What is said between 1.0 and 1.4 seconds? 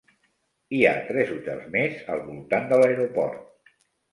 tres